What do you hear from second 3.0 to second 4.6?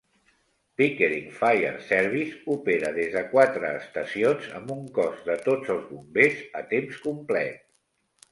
de quatre estacions